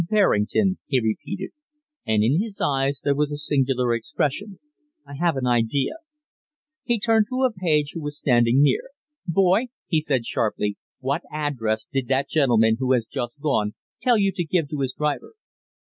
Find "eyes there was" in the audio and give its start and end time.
2.59-3.31